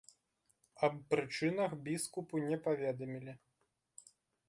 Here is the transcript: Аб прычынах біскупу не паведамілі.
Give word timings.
Аб 0.87 0.95
прычынах 1.11 1.71
біскупу 1.91 2.35
не 2.49 2.57
паведамілі. 2.67 3.33